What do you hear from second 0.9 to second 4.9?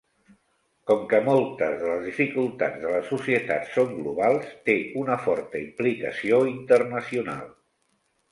Com que moltes de les dificultats de les societats són globals, té